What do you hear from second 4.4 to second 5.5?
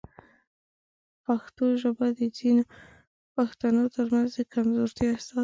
کمزورتیا احساس لري.